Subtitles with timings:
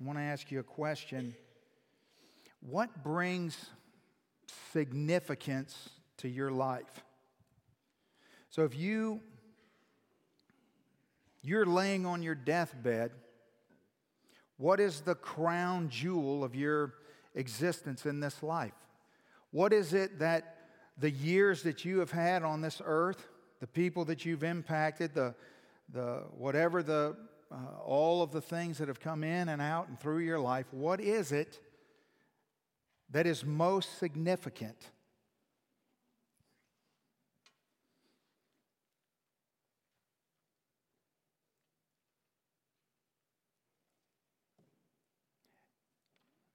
[0.00, 1.34] I want to ask you a question.
[2.60, 3.70] What brings
[4.72, 7.04] significance to your life?
[8.50, 9.20] So if you
[11.42, 13.12] you're laying on your deathbed,
[14.56, 16.94] what is the crown jewel of your
[17.36, 18.72] existence in this life?
[19.52, 20.56] What is it that
[20.98, 23.28] the years that you have had on this earth,
[23.60, 25.36] the people that you've impacted, the,
[25.92, 27.16] the whatever the
[27.50, 30.66] uh, all of the things that have come in and out and through your life,
[30.72, 31.60] what is it
[33.10, 34.90] that is most significant?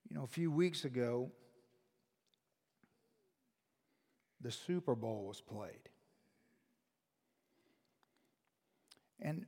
[0.09, 1.31] You know, a few weeks ago,
[4.41, 5.89] the Super Bowl was played.
[9.21, 9.45] And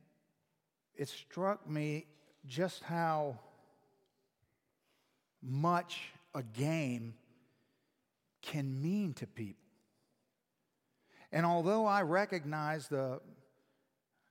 [0.96, 2.06] it struck me
[2.46, 3.38] just how
[5.42, 7.14] much a game
[8.42, 9.62] can mean to people.
[11.32, 13.20] And although I recognize the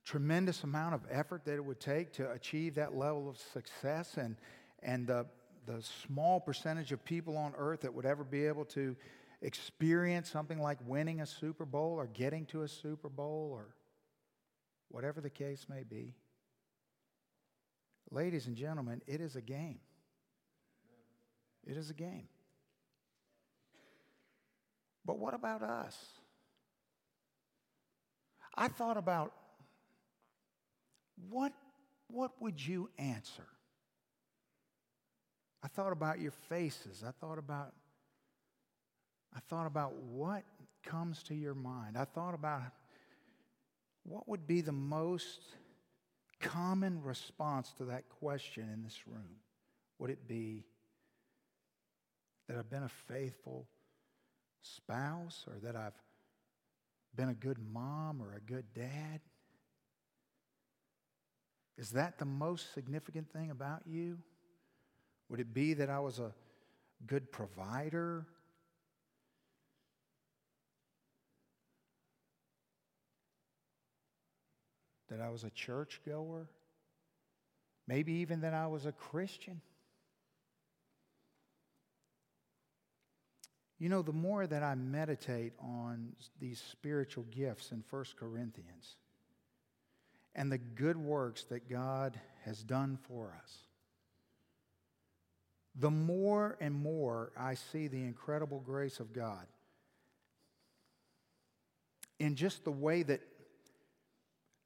[0.04, 4.36] tremendous amount of effort that it would take to achieve that level of success and,
[4.82, 5.26] and the,
[5.66, 8.96] the small percentage of people on earth that would ever be able to
[9.42, 13.74] experience something like winning a Super Bowl or getting to a Super Bowl or
[14.88, 16.14] whatever the case may be.
[18.14, 19.80] Ladies and gentlemen, it is a game.
[21.66, 22.28] It is a game.
[25.04, 25.98] But what about us?
[28.56, 29.32] I thought about
[31.28, 31.52] what,
[32.06, 33.48] what would you answer?
[35.64, 37.02] I thought about your faces.
[37.04, 37.72] I thought about
[39.36, 40.44] I thought about what
[40.84, 41.98] comes to your mind.
[41.98, 42.62] I thought about
[44.04, 45.40] what would be the most
[46.40, 49.36] common response to that question in this room?
[49.98, 50.64] Would it be
[52.48, 53.66] that I've been a faithful
[54.62, 56.00] spouse or that I've
[57.14, 59.20] been a good mom or a good dad?
[61.76, 64.18] Is that the most significant thing about you?
[65.28, 66.32] Would it be that I was a
[67.06, 68.26] good provider
[75.10, 76.48] that I was a churchgoer,
[77.86, 79.60] maybe even that I was a Christian.
[83.78, 88.96] You know, the more that I meditate on these spiritual gifts in 1 Corinthians
[90.34, 93.52] and the good works that God has done for us,
[95.74, 99.46] the more and more I see the incredible grace of God
[102.20, 103.20] in just the way that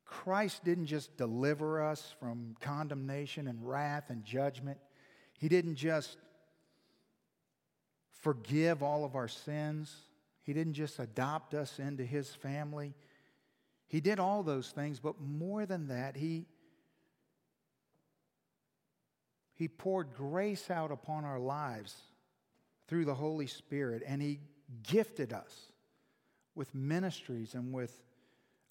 [0.09, 4.79] Christ didn't just deliver us from condemnation and wrath and judgment.
[5.39, 6.17] He didn't just
[8.23, 9.95] forgive all of our sins.
[10.43, 12.95] He didn't just adopt us into his family.
[13.87, 16.47] He did all those things, but more than that, he,
[19.55, 21.95] he poured grace out upon our lives
[22.87, 24.41] through the Holy Spirit, and he
[24.83, 25.73] gifted us
[26.55, 28.03] with ministries and with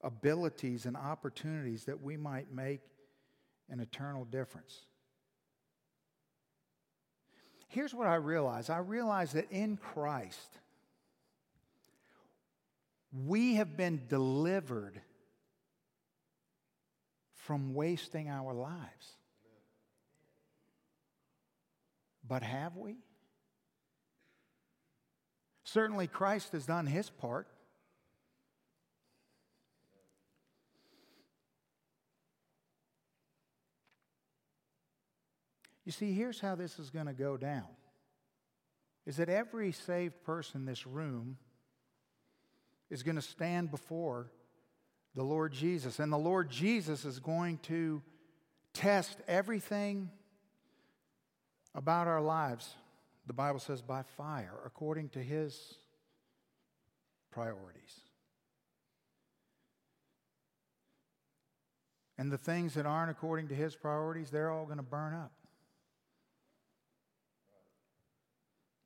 [0.02, 2.81] abilities and opportunities that we might make
[3.69, 4.85] an eternal difference.
[7.68, 10.59] Here's what I realize I realize that in Christ,
[13.25, 15.02] we have been delivered
[17.34, 19.18] from wasting our lives.
[22.28, 22.97] But have we?
[25.63, 27.47] Certainly, Christ has done his part.
[35.88, 37.64] You see, here's how this is going to go down.
[39.06, 41.38] Is that every saved person in this room
[42.90, 44.30] is going to stand before
[45.16, 46.00] the Lord Jesus.
[46.00, 48.02] And the Lord Jesus is going to
[48.74, 50.09] test everything
[51.74, 52.75] about our lives,
[53.25, 55.75] the Bible says, by fire, according to his
[57.31, 58.01] priorities.
[62.18, 65.31] And the things that aren't according to his priorities, they're all going to burn up.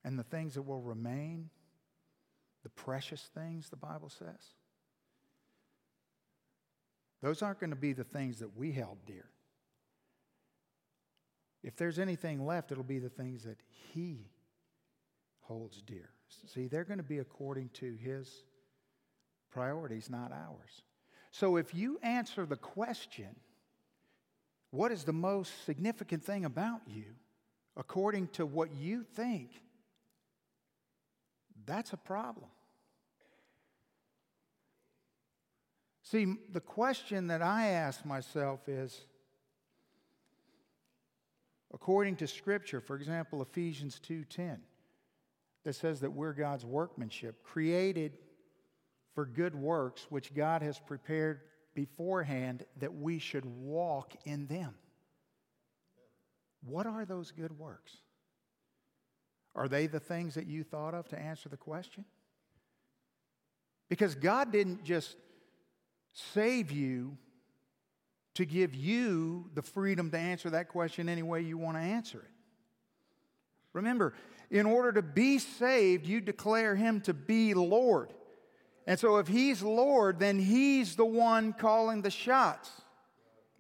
[0.04, 1.50] And the things that will remain,
[2.64, 4.56] the precious things, the Bible says,
[7.22, 9.26] those aren't going to be the things that we held dear.
[11.64, 13.60] If there's anything left, it'll be the things that
[13.94, 14.32] He
[15.42, 16.10] holds dear.
[16.48, 18.28] See, they're going to be according to His
[19.52, 20.82] priorities, not ours.
[21.30, 23.36] So if you answer the question,
[24.72, 27.14] what is the most significant thing about you?
[27.76, 29.50] according to what you think,
[31.66, 32.50] that's a problem.
[36.04, 39.06] See, the question that I ask myself is
[41.74, 44.62] according to scripture, for example, Ephesians 2:10,
[45.64, 48.18] that says that we're God's workmanship, created
[49.14, 51.42] for good works which God has prepared
[51.74, 54.78] beforehand that we should walk in them.
[56.62, 58.02] What are those good works?
[59.56, 62.06] Are they the things that you thought of to answer the question?
[63.90, 65.18] Because God didn't just
[66.14, 67.18] save you
[68.36, 72.20] to give you the freedom to answer that question any way you want to answer
[72.20, 72.32] it.
[73.74, 74.14] Remember,
[74.50, 78.14] in order to be saved, you declare Him to be Lord.
[78.88, 82.70] And so, if He's Lord, then He's the one calling the shots.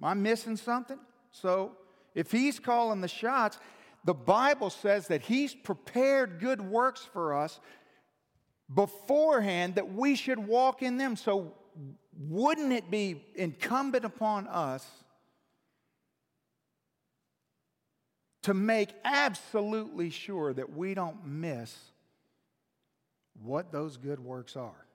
[0.01, 0.99] Am I missing something?
[1.31, 1.73] So,
[2.15, 3.57] if He's calling the shots,
[4.03, 7.59] the Bible says that He's prepared good works for us
[8.73, 11.15] beforehand that we should walk in them.
[11.15, 11.53] So,
[12.17, 14.85] wouldn't it be incumbent upon us
[18.43, 21.75] to make absolutely sure that we don't miss
[23.41, 24.85] what those good works are?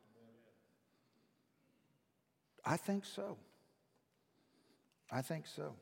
[2.65, 3.37] I think so.
[5.11, 5.75] I think so.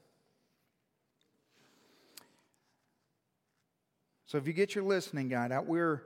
[4.34, 6.02] So if you get your listening guide out, we're,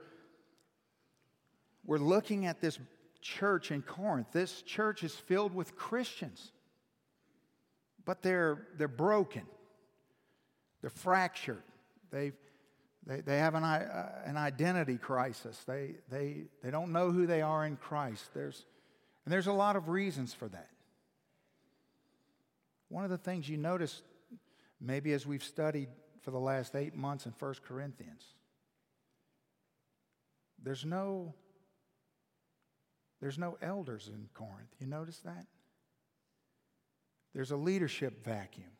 [1.83, 2.77] we're looking at this
[3.21, 4.27] church in Corinth.
[4.31, 6.51] This church is filled with Christians,
[8.05, 9.41] but they're, they're broken,
[10.81, 11.63] they're fractured,
[12.11, 12.35] They've,
[13.07, 15.57] they, they have an, uh, an identity crisis.
[15.65, 18.29] They, they, they don't know who they are in Christ.
[18.35, 18.63] There's,
[19.25, 20.69] and there's a lot of reasons for that.
[22.89, 24.03] One of the things you notice,
[24.79, 25.89] maybe as we've studied
[26.21, 28.23] for the last eight months in 1 Corinthians,
[30.61, 31.33] there's no
[33.21, 34.69] there's no elders in Corinth.
[34.79, 35.45] You notice that?
[37.33, 38.71] There's a leadership vacuum.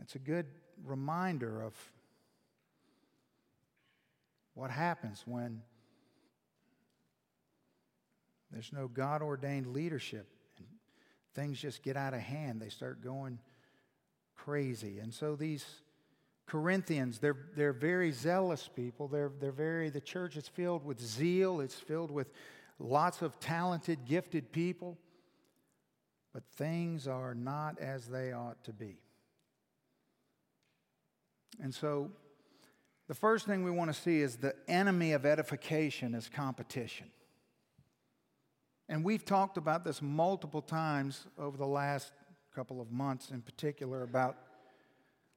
[0.00, 0.46] It's a good
[0.84, 1.74] reminder of
[4.54, 5.62] what happens when
[8.50, 10.28] there's no God ordained leadership
[10.58, 10.66] and
[11.34, 12.60] things just get out of hand.
[12.60, 13.38] They start going
[14.44, 14.98] crazy.
[14.98, 15.64] And so these
[16.46, 19.08] Corinthians, they're, they're very zealous people.
[19.08, 22.30] They're, they're very, the church is filled with zeal, it's filled with
[22.78, 24.98] lots of talented, gifted people.
[26.32, 28.98] But things are not as they ought to be.
[31.62, 32.10] And so,
[33.06, 37.06] the first thing we want to see is the enemy of edification is competition.
[38.88, 42.12] And we've talked about this multiple times over the last
[42.54, 44.36] couple of months in particular about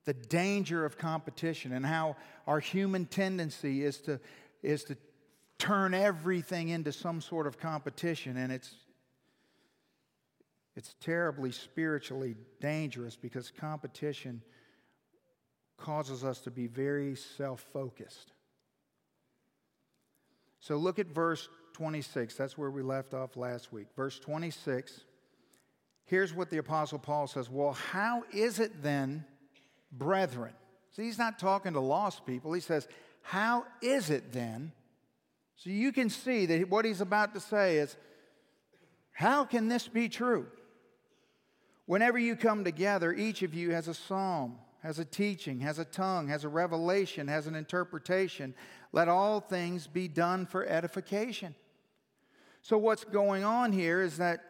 [0.06, 2.16] the danger of competition and how
[2.48, 4.20] our human tendency is to,
[4.64, 4.96] is to
[5.60, 8.38] turn everything into some sort of competition.
[8.38, 8.74] And it's,
[10.76, 14.42] it's terribly spiritually dangerous because competition
[15.78, 18.32] causes us to be very self focused.
[20.60, 22.36] So look at verse 26.
[22.36, 23.88] That's where we left off last week.
[23.96, 25.02] Verse 26.
[26.08, 29.24] Here's what the Apostle Paul says Well, how is it then?
[29.92, 30.54] brethren.
[30.92, 32.54] See, he's not talking to lost people.
[32.54, 32.88] He says,
[33.22, 34.72] How is it then?
[35.56, 37.96] So you can see that what he's about to say is,
[39.12, 40.48] How can this be true?
[41.86, 45.86] Whenever you come together, each of you has a psalm, has a teaching, has a
[45.86, 48.54] tongue, has a revelation, has an interpretation.
[48.92, 51.56] Let all things be done for edification.
[52.62, 54.44] So, what's going on here is that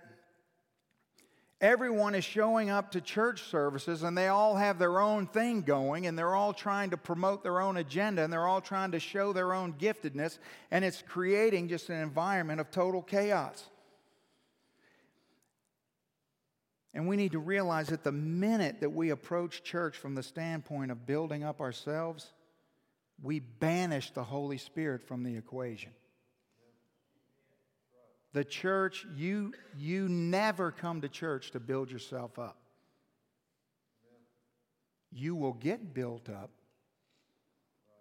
[1.60, 6.06] Everyone is showing up to church services and they all have their own thing going
[6.06, 9.34] and they're all trying to promote their own agenda and they're all trying to show
[9.34, 10.38] their own giftedness
[10.70, 13.68] and it's creating just an environment of total chaos.
[16.94, 20.92] And we need to realize that the minute that we approach church from the standpoint
[20.92, 22.34] of building up ourselves,
[23.22, 25.92] we banish the Holy Spirit from the equation.
[28.38, 32.60] The church, you, you never come to church to build yourself up.
[35.12, 36.52] You will get built up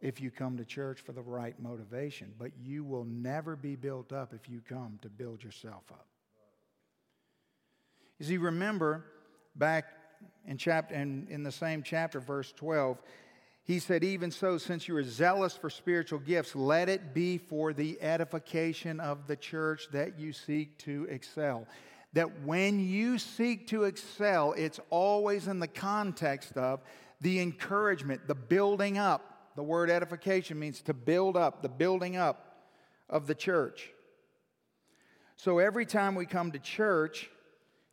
[0.03, 4.13] if you come to church for the right motivation, but you will never be built
[4.13, 6.07] up if you come to build yourself up.
[8.19, 9.07] You see, remember
[9.55, 9.87] back
[10.47, 13.01] in chapter in, in the same chapter, verse 12,
[13.67, 17.73] he said, Even so, since you are zealous for spiritual gifts, let it be for
[17.73, 21.67] the edification of the church that you seek to excel.
[22.13, 26.81] that when you seek to excel, it's always in the context of
[27.21, 29.53] the encouragement, the building up.
[29.57, 32.63] The word edification means to build up, the building up
[33.11, 33.91] of the church.
[35.37, 37.29] So every time we come to church,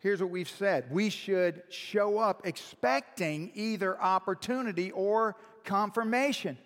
[0.04, 0.92] here's what we've said.
[0.92, 6.58] We should show up expecting either opportunity or confirmation.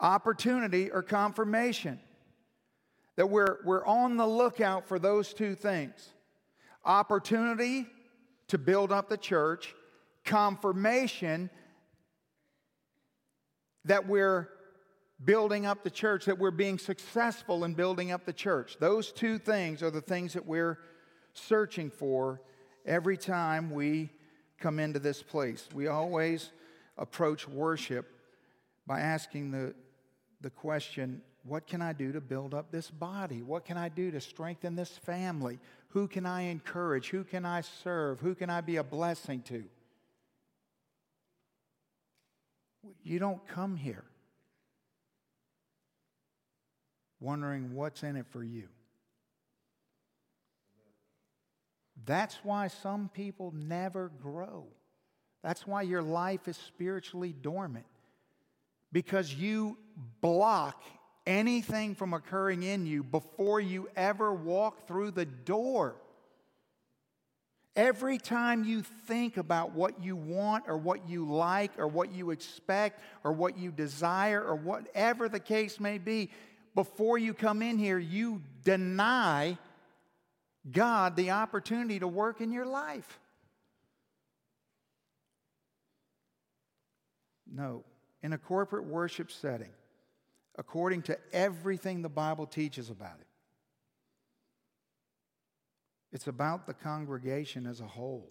[0.00, 2.00] Opportunity or confirmation.
[3.16, 6.08] That we're, we're on the lookout for those two things.
[6.86, 7.86] Opportunity
[8.46, 9.74] to build up the church,
[10.24, 11.50] confirmation
[13.84, 14.48] that we're
[15.24, 18.76] building up the church, that we're being successful in building up the church.
[18.78, 20.78] Those two things are the things that we're
[21.34, 22.40] searching for
[22.86, 24.10] every time we
[24.58, 25.68] come into this place.
[25.74, 26.50] We always
[26.96, 28.06] approach worship
[28.86, 29.74] by asking the,
[30.40, 33.42] the question what can I do to build up this body?
[33.42, 35.58] What can I do to strengthen this family?
[35.90, 37.08] Who can I encourage?
[37.08, 38.20] Who can I serve?
[38.20, 39.64] Who can I be a blessing to?
[43.02, 44.04] You don't come here
[47.20, 48.68] wondering what's in it for you.
[52.04, 54.66] That's why some people never grow.
[55.42, 57.86] That's why your life is spiritually dormant.
[58.92, 59.76] Because you
[60.20, 60.82] block
[61.26, 65.96] anything from occurring in you before you ever walk through the door.
[67.76, 72.30] Every time you think about what you want or what you like or what you
[72.30, 76.30] expect or what you desire or whatever the case may be,
[76.78, 79.58] before you come in here, you deny
[80.70, 83.18] God the opportunity to work in your life.
[87.52, 87.82] No.
[88.22, 89.72] In a corporate worship setting,
[90.56, 93.26] according to everything the Bible teaches about it.
[96.12, 98.30] It's about the congregation as a whole.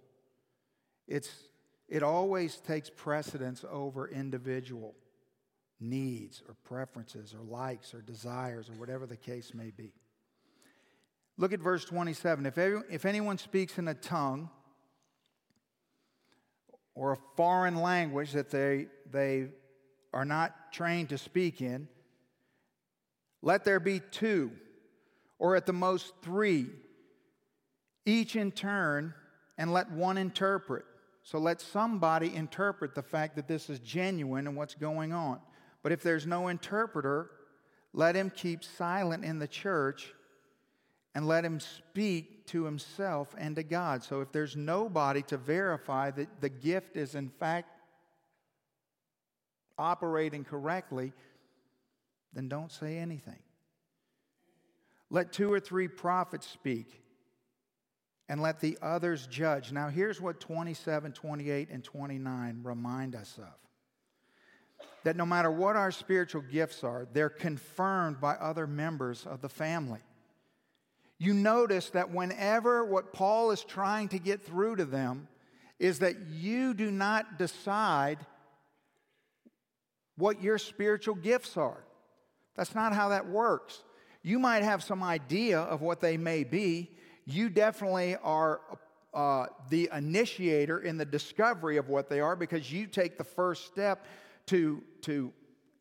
[1.05, 1.29] It's,
[1.89, 4.95] it always takes precedence over individual
[5.79, 9.93] needs or preferences or likes or desires or whatever the case may be.
[11.37, 12.45] Look at verse 27.
[12.45, 14.49] If, every, if anyone speaks in a tongue
[16.95, 19.49] or a foreign language that they, they
[20.13, 21.87] are not trained to speak in,
[23.43, 24.51] let there be two,
[25.37, 26.67] or at the most three,
[28.05, 29.13] each in turn,
[29.59, 30.85] and let one interpret.
[31.21, 35.39] So let somebody interpret the fact that this is genuine and what's going on.
[35.87, 37.31] But if there's no interpreter,
[37.93, 40.13] let him keep silent in the church
[41.15, 44.03] and let him speak to himself and to God.
[44.03, 47.69] So if there's nobody to verify that the gift is in fact
[49.77, 51.13] operating correctly,
[52.33, 53.39] then don't say anything.
[55.09, 57.01] Let two or three prophets speak,
[58.27, 59.71] and let the others judge.
[59.71, 63.66] Now, here's what 27, 28, and 29 remind us of
[65.03, 69.49] that no matter what our spiritual gifts are, they're confirmed by other members of the
[69.49, 69.99] family.
[71.19, 75.27] You notice that whenever what Paul is trying to get through to them
[75.79, 78.19] is that you do not decide
[80.17, 81.83] what your spiritual gifts are.
[82.55, 83.83] That's not how that works.
[84.23, 86.91] You might have some idea of what they may be.
[87.25, 88.61] You definitely are
[89.13, 93.65] uh, the initiator in the discovery of what they are because you take the first
[93.65, 94.05] step
[94.47, 95.31] to, to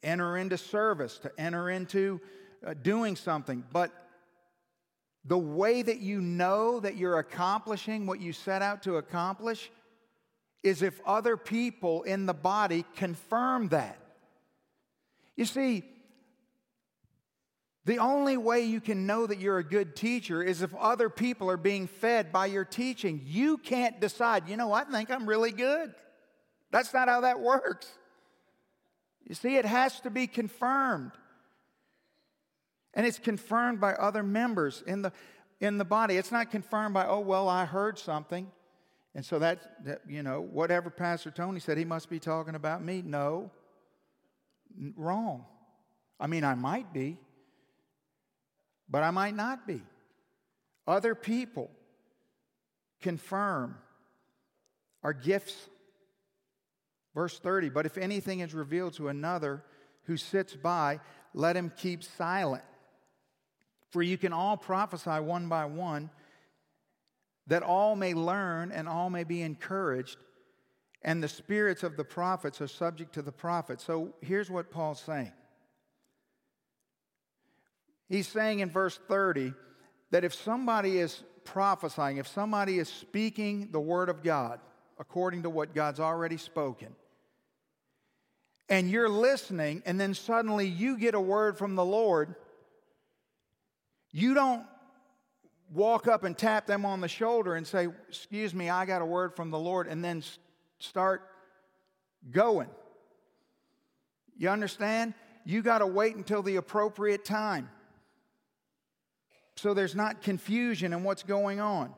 [0.02, 2.20] enter into service, to enter into
[2.66, 3.64] uh, doing something.
[3.72, 3.92] But
[5.24, 9.70] the way that you know that you're accomplishing what you set out to accomplish
[10.62, 13.98] is if other people in the body confirm that.
[15.36, 15.84] You see,
[17.84, 21.48] the only way you can know that you're a good teacher is if other people
[21.48, 23.22] are being fed by your teaching.
[23.24, 25.94] You can't decide, you know, I think I'm really good.
[26.72, 27.86] That's not how that works.
[29.26, 31.12] You see, it has to be confirmed.
[32.94, 35.12] And it's confirmed by other members in the,
[35.60, 36.16] in the body.
[36.16, 38.50] It's not confirmed by, oh, well, I heard something.
[39.14, 42.82] And so that, that, you know, whatever Pastor Tony said, he must be talking about
[42.82, 43.02] me.
[43.04, 43.50] No,
[44.96, 45.44] wrong.
[46.20, 47.18] I mean, I might be,
[48.88, 49.82] but I might not be.
[50.86, 51.70] Other people
[53.00, 53.76] confirm
[55.02, 55.68] our gifts.
[57.16, 59.64] Verse 30 But if anything is revealed to another
[60.04, 61.00] who sits by,
[61.34, 62.62] let him keep silent.
[63.90, 66.10] For you can all prophesy one by one,
[67.46, 70.18] that all may learn and all may be encouraged.
[71.02, 73.84] And the spirits of the prophets are subject to the prophets.
[73.84, 75.32] So here's what Paul's saying
[78.08, 79.54] He's saying in verse 30
[80.10, 84.60] that if somebody is prophesying, if somebody is speaking the word of God
[84.98, 86.94] according to what God's already spoken,
[88.68, 92.34] and you're listening, and then suddenly you get a word from the Lord,
[94.10, 94.64] you don't
[95.72, 99.06] walk up and tap them on the shoulder and say, Excuse me, I got a
[99.06, 100.22] word from the Lord, and then
[100.78, 101.22] start
[102.30, 102.68] going.
[104.36, 105.14] You understand?
[105.44, 107.70] You got to wait until the appropriate time.
[109.54, 111.94] So there's not confusion in what's going on.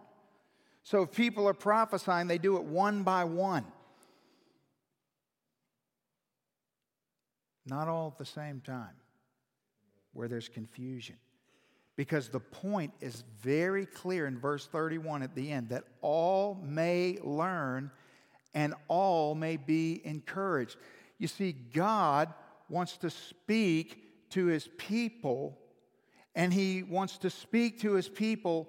[0.84, 3.64] So if people are prophesying, they do it one by one.
[7.68, 8.94] Not all at the same time,
[10.12, 11.16] where there's confusion.
[11.96, 17.18] Because the point is very clear in verse 31 at the end that all may
[17.22, 17.90] learn
[18.54, 20.76] and all may be encouraged.
[21.18, 22.32] You see, God
[22.68, 25.58] wants to speak to his people,
[26.34, 28.68] and he wants to speak to his people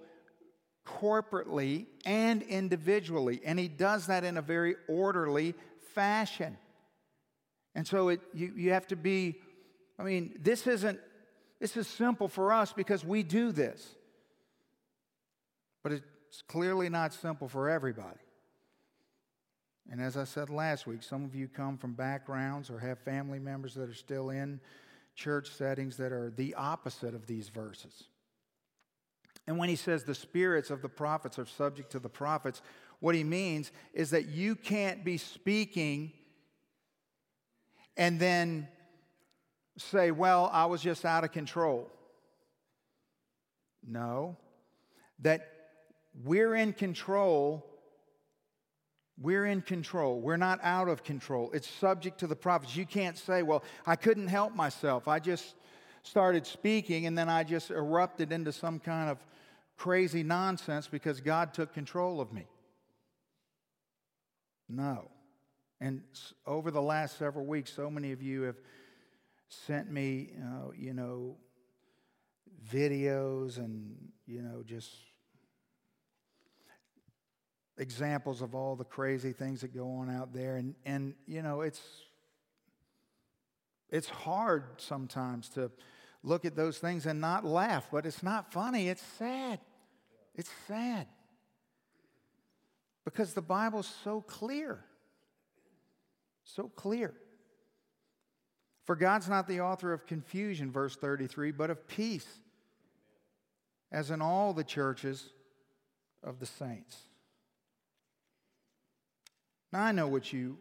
[0.86, 5.54] corporately and individually, and he does that in a very orderly
[5.94, 6.58] fashion.
[7.76, 9.40] And so it, you, you have to be,
[9.98, 11.00] I mean, this isn't,
[11.60, 13.96] this is simple for us because we do this.
[15.84, 18.20] But it's clearly not simple for everybody.
[19.92, 23.40] And as I said last week, some of you come from backgrounds or have family
[23.40, 24.60] members that are still in
[25.16, 28.04] church settings that are the opposite of these verses.
[29.48, 32.62] And when he says the spirits of the prophets are subject to the prophets,
[33.00, 36.12] what he means is that you can't be speaking
[38.00, 38.68] and then
[39.78, 41.88] say, well, I was just out of control.
[43.86, 44.38] No,
[45.20, 45.48] that
[46.24, 47.66] we're in control
[49.22, 50.22] we're in control.
[50.22, 51.52] We're not out of control.
[51.54, 52.76] It's subject to the prophets.
[52.76, 55.10] You can't say, well, I couldn't help myself.
[55.10, 55.56] I just
[56.04, 59.18] started speaking and then I just erupted into some kind of
[59.76, 62.48] crazy nonsense because God took control of me.
[64.70, 65.10] No.
[65.82, 66.02] And
[66.46, 68.58] over the last several weeks, so many of you have
[69.48, 71.38] sent me, uh, you know,
[72.72, 74.92] videos and, you know, just
[77.78, 80.58] examples of all the crazy things that go on out there.
[80.58, 81.82] And, and you know, it's,
[83.90, 85.72] it's hard sometimes to
[86.22, 89.60] look at those things and not laugh, but it's not funny, it's sad.
[90.36, 91.08] It's sad.
[93.06, 94.84] Because the Bible's so clear.
[96.56, 97.14] So clear.
[98.86, 102.28] For God's not the author of confusion, verse 33, but of peace,
[103.92, 105.30] as in all the churches
[106.24, 106.98] of the saints.
[109.72, 110.58] Now, I know what you've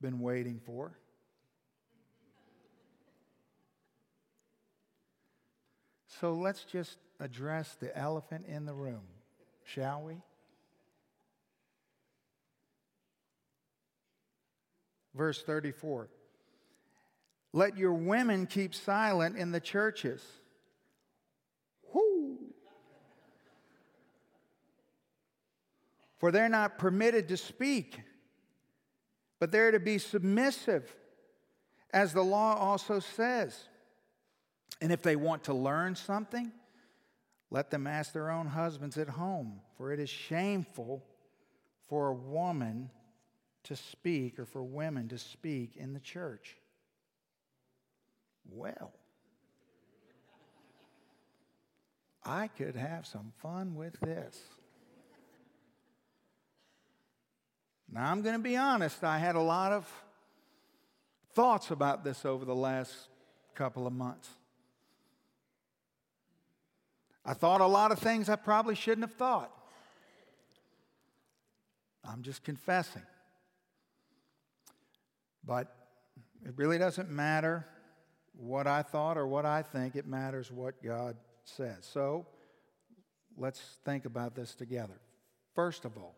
[0.00, 0.90] been waiting for.
[6.20, 9.02] So let's just address the elephant in the room,
[9.64, 10.16] shall we?
[15.18, 16.08] Verse 34
[17.52, 20.24] Let your women keep silent in the churches.
[21.92, 22.38] Whoo!
[26.16, 28.00] For they're not permitted to speak
[29.38, 30.94] but they're to be submissive,
[31.92, 33.68] as the law also says.
[34.80, 36.52] And if they want to learn something,
[37.50, 41.04] let them ask their own husbands at home, for it is shameful
[41.88, 42.90] for a woman
[43.68, 46.56] to speak or for women to speak in the church.
[48.50, 48.92] Well,
[52.24, 54.38] I could have some fun with this.
[57.90, 59.90] Now, I'm going to be honest, I had a lot of
[61.34, 62.94] thoughts about this over the last
[63.54, 64.28] couple of months.
[67.24, 69.52] I thought a lot of things I probably shouldn't have thought.
[72.02, 73.02] I'm just confessing.
[75.48, 75.74] But
[76.44, 77.66] it really doesn't matter
[78.36, 81.88] what I thought or what I think, it matters what God says.
[81.90, 82.26] So
[83.36, 85.00] let's think about this together.
[85.54, 86.14] First of all,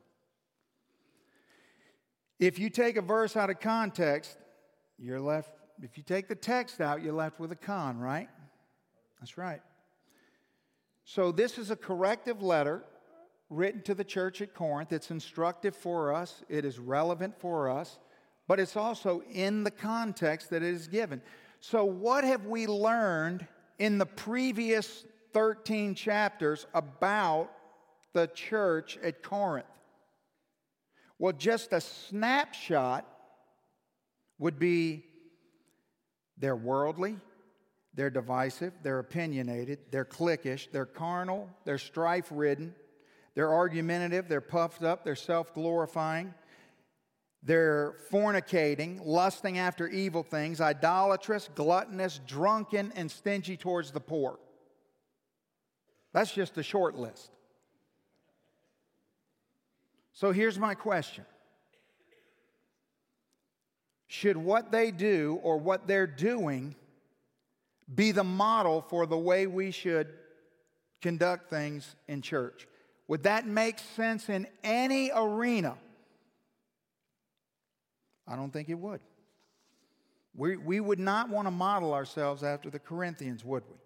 [2.41, 4.37] if you take a verse out of context,
[4.99, 8.29] you're left, if you take the text out, you're left with a con, right?
[9.21, 9.61] That's right.
[11.05, 12.83] So, this is a corrective letter
[13.49, 14.93] written to the church at Corinth.
[14.93, 17.99] It's instructive for us, it is relevant for us,
[18.51, 21.23] but it's also in the context that it is given.
[21.61, 23.47] So, what have we learned
[23.79, 27.53] in the previous 13 chapters about
[28.13, 29.69] the church at Corinth?
[31.17, 33.07] Well, just a snapshot
[34.41, 35.05] would be
[36.37, 37.19] they're worldly,
[37.95, 42.75] They're divisive, they're opinionated, they're cliquish, they're carnal, they're strife ridden,
[43.37, 46.35] they're argumentative, they're puffed up, they're self glorifying,
[47.43, 54.39] they're fornicating, lusting after evil things, idolatrous, gluttonous, drunken, and stingy towards the poor.
[56.13, 57.31] That's just a short list.
[60.13, 61.25] So here's my question
[64.07, 66.75] Should what they do or what they're doing
[67.93, 70.09] be the model for the way we should
[71.01, 72.69] conduct things in church?
[73.09, 75.77] Would that make sense in any arena?
[78.31, 79.01] I don't think it would.
[80.37, 83.77] We, we would not want to model ourselves after the Corinthians, would we?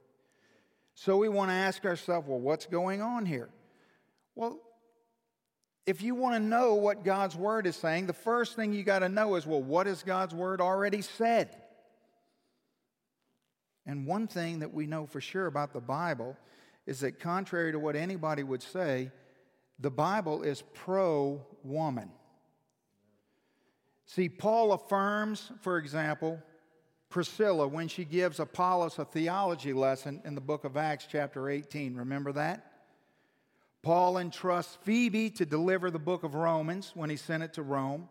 [0.94, 3.48] So we want to ask ourselves, well, what's going on here?
[4.34, 4.60] Well,
[5.86, 8.98] if you want to know what God's word is saying, the first thing you got
[8.98, 11.56] to know is, well, what has God's word already said?
[13.86, 16.36] And one thing that we know for sure about the Bible
[16.86, 19.10] is that, contrary to what anybody would say,
[19.78, 22.10] the Bible is pro woman.
[24.06, 26.42] See, Paul affirms, for example,
[27.08, 31.94] Priscilla when she gives Apollos a theology lesson in the book of Acts, chapter 18.
[31.94, 32.72] Remember that?
[33.82, 38.08] Paul entrusts Phoebe to deliver the book of Romans when he sent it to Rome.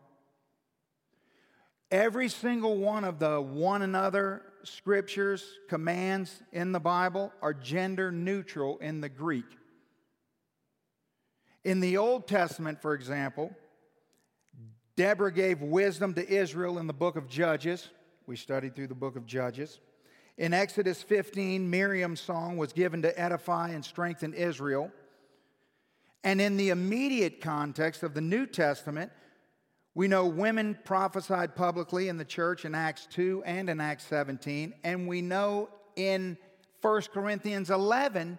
[1.92, 8.78] Every single one of the one another scriptures, commands in the Bible are gender neutral
[8.80, 9.46] in the Greek.
[11.64, 13.56] In the Old Testament, for example,
[14.96, 17.90] Deborah gave wisdom to Israel in the book of Judges.
[18.28, 19.80] We studied through the book of Judges.
[20.38, 24.92] In Exodus 15, Miriam's song was given to edify and strengthen Israel.
[26.24, 29.12] And in the immediate context of the New Testament,
[29.96, 34.74] we know women prophesied publicly in the church in Acts 2 and in Acts 17.
[34.84, 36.38] And we know in
[36.82, 38.38] 1 Corinthians 11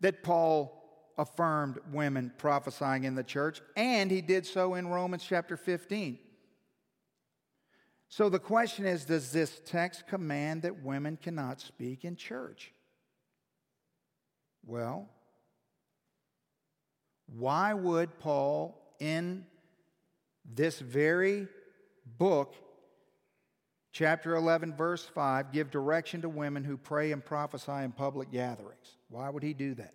[0.00, 0.77] that Paul
[1.18, 6.18] affirmed women prophesying in the church, and he did so in Romans chapter 15.
[8.08, 12.72] So the question is Does this text command that women cannot speak in church?
[14.64, 15.08] Well,
[17.26, 19.44] why would Paul, in
[20.44, 21.46] this very
[22.18, 22.54] book,
[23.92, 28.96] chapter 11, verse 5, give direction to women who pray and prophesy in public gatherings?
[29.08, 29.94] Why would he do that?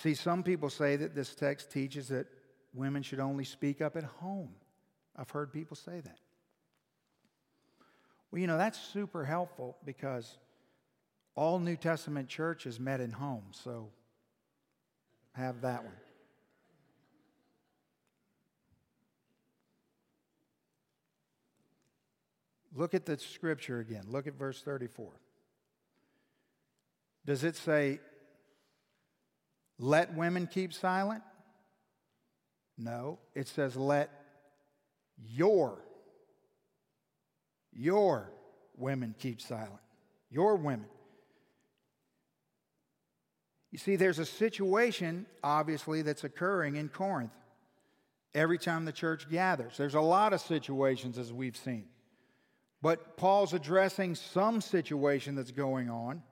[0.00, 2.28] See, some people say that this text teaches that
[2.72, 4.50] women should only speak up at home.
[5.16, 6.18] I've heard people say that.
[8.30, 10.38] Well, you know, that's super helpful because
[11.34, 13.88] all New Testament churches met in homes, so
[15.32, 15.92] have that one.
[22.72, 24.04] Look at the scripture again.
[24.06, 25.10] Look at verse 34.
[27.26, 27.98] Does it say
[29.78, 31.22] let women keep silent?
[32.76, 34.10] No, it says let
[35.16, 35.78] your
[37.72, 38.32] your
[38.76, 39.80] women keep silent.
[40.30, 40.86] Your women.
[43.70, 47.32] You see, there's a situation, obviously, that's occurring in Corinth
[48.34, 49.76] every time the church gathers.
[49.76, 51.84] There's a lot of situations, as we've seen.
[52.80, 56.22] But Paul's addressing some situation that's going on.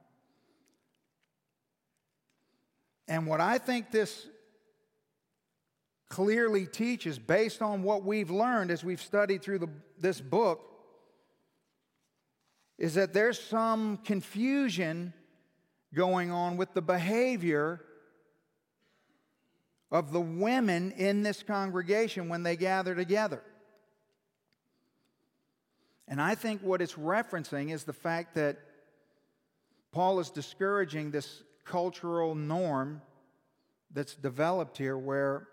[3.09, 4.27] And what I think this
[6.09, 10.63] clearly teaches, based on what we've learned as we've studied through the, this book,
[12.79, 15.13] is that there's some confusion
[15.95, 17.81] going on with the behavior
[19.91, 23.43] of the women in this congregation when they gather together.
[26.09, 28.59] And I think what it's referencing is the fact that
[29.93, 33.03] Paul is discouraging this cultural norm
[33.93, 35.49] that's developed here where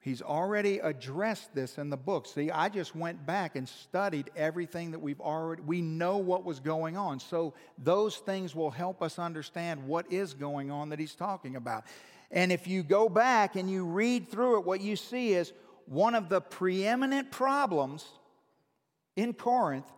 [0.00, 2.26] he's already addressed this in the book.
[2.26, 6.58] See, I just went back and studied everything that we've already, we know what was
[6.60, 7.20] going on.
[7.20, 11.84] So those things will help us understand what is going on that he's talking about.
[12.30, 15.52] And if you go back and you read through it, what you see is
[15.86, 18.06] one of the preeminent problems
[19.16, 19.90] in Corinth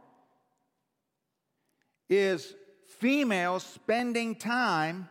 [2.09, 2.55] is
[2.99, 5.09] females spending time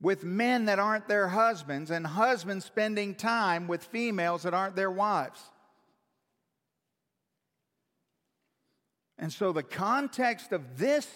[0.00, 4.90] with men that aren't their husbands, and husbands spending time with females that aren't their
[4.90, 5.40] wives.
[9.16, 11.06] And so, the context of this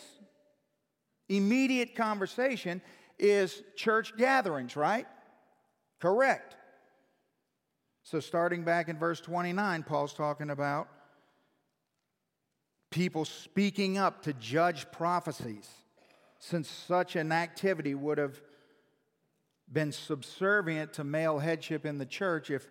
[1.29, 2.81] immediate conversation
[3.19, 5.07] is church gatherings, right?
[6.01, 6.57] Correct.
[8.05, 10.89] So, starting back in verse 29, Paul's talking about
[12.97, 15.69] people speaking up to judge prophecies,
[16.39, 18.41] since such an activity would have
[19.71, 22.67] been subservient to male headship in the church if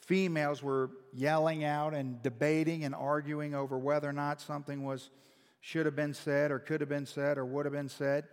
[0.00, 5.10] females were yelling out and debating and arguing over whether or not something was
[5.60, 8.24] should have been said or could have been said or would have been said.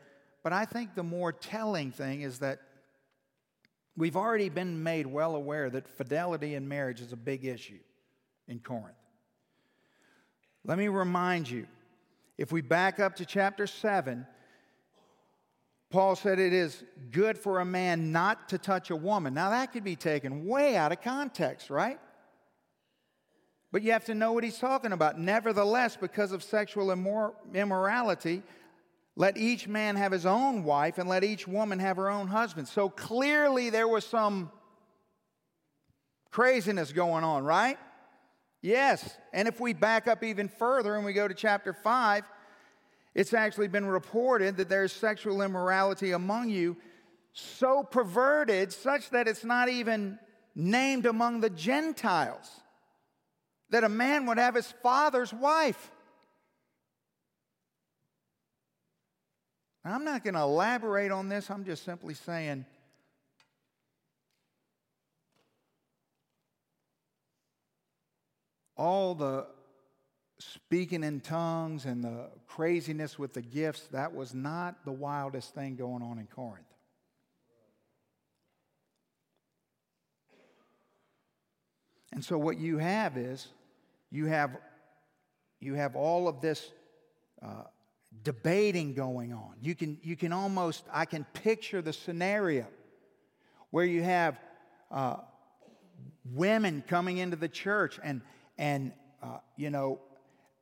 [0.42, 2.60] But I think the more telling thing is that
[3.96, 7.80] we've already been made well aware that fidelity in marriage is a big issue
[8.48, 8.96] in Corinth.
[10.66, 11.68] Let me remind you
[12.38, 14.26] if we back up to chapter 7,
[15.92, 19.34] Paul said it is good for a man not to touch a woman.
[19.36, 22.00] Now, that could be taken way out of context, right?
[23.72, 25.20] But you have to know what he's talking about.
[25.20, 28.42] Nevertheless, because of sexual immor- immorality,
[29.16, 32.68] let each man have his own wife and let each woman have her own husband.
[32.68, 34.52] So clearly there was some
[36.32, 37.78] craziness going on, right?
[38.66, 39.16] Yes.
[39.32, 42.24] And if we back up even further and we go to chapter 5,
[43.14, 46.76] it's actually been reported that there's sexual immorality among you
[47.32, 50.18] so perverted such that it's not even
[50.56, 52.50] named among the Gentiles.
[53.70, 55.92] That a man would have his father's wife.
[59.84, 62.66] I'm not going to elaborate on this, I'm just simply saying
[68.78, 69.48] all the
[70.40, 75.76] speaking in tongues and the craziness with the gifts, that was not the wildest thing
[75.76, 76.66] going on in Corinth.
[82.12, 83.48] And so what you have is
[84.10, 84.58] you have
[85.60, 86.72] you have all of this
[87.42, 87.64] uh,
[88.24, 89.56] debating going on.
[89.62, 92.68] You can you can almost I can picture the scenario
[93.72, 94.40] where you have
[94.92, 95.18] uh,
[96.34, 98.22] women coming into the church and
[98.58, 98.92] and
[99.22, 100.00] uh, you know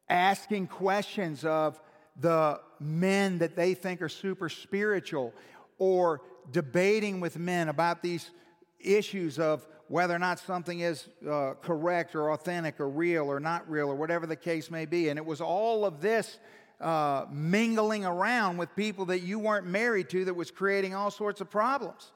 [0.09, 1.79] asking questions of
[2.19, 5.33] the men that they think are super spiritual
[5.77, 8.31] or debating with men about these
[8.79, 13.69] issues of whether or not something is uh, correct or authentic or real or not
[13.69, 15.09] real or whatever the case may be.
[15.09, 16.39] And it was all of this
[16.79, 21.41] uh, mingling around with people that you weren't married to that was creating all sorts
[21.41, 22.11] of problems.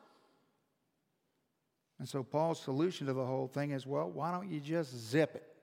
[1.99, 5.35] And so Paul's solution to the whole thing is well, why don't you just zip
[5.35, 5.56] it?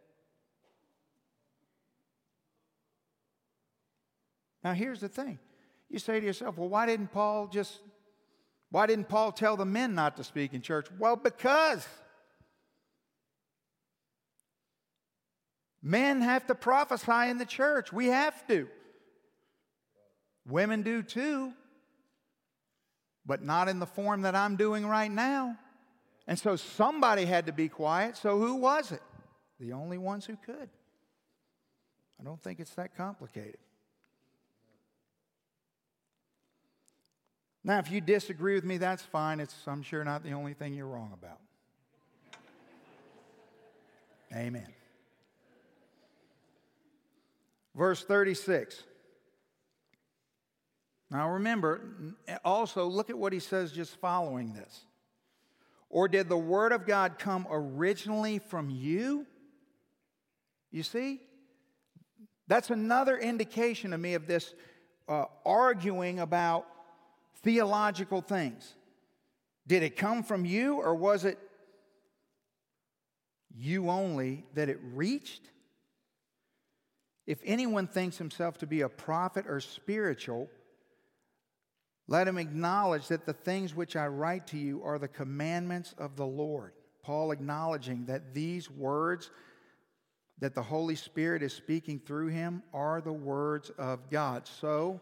[4.65, 5.39] Now, here's the thing.
[5.91, 7.81] You say to yourself, well, why didn't Paul just,
[8.71, 10.89] why didn't Paul tell the men not to speak in church?
[10.99, 11.87] Well, because
[15.83, 17.93] men have to prophesy in the church.
[17.93, 18.67] We have to.
[20.49, 21.53] Women do too,
[23.25, 25.59] but not in the form that I'm doing right now.
[26.27, 28.17] And so somebody had to be quiet.
[28.17, 29.03] So who was it?
[29.61, 30.71] The only ones who could.
[32.19, 33.59] I don't think it's that complicated.
[37.67, 39.41] Now, if you disagree with me, that's fine.
[39.41, 41.39] It's, I'm sure, not the only thing you're wrong about.
[44.35, 44.69] Amen.
[47.75, 48.83] Verse 36.
[51.11, 54.85] Now remember, also look at what he says just following this.
[55.89, 59.27] Or did the Word of God come originally from you?
[60.71, 61.21] You see?
[62.49, 64.55] That's another indication to me of this
[65.09, 66.67] uh, arguing about
[67.45, 68.75] theological things.
[69.67, 71.39] Did it come from you, or was it
[73.55, 75.43] you only that it reached?
[77.27, 80.51] If anyone thinks himself to be a prophet or spiritual,
[82.07, 86.17] let him acknowledge that the things which I write to you are the commandments of
[86.17, 86.73] the Lord.
[87.03, 89.31] Paul acknowledging that these words
[90.39, 94.47] that the Holy Spirit is speaking through him are the words of God.
[94.47, 95.01] So,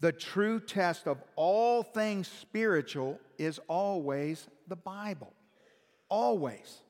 [0.00, 5.32] the true test of all things spiritual is always the Bible.
[6.08, 6.82] Always.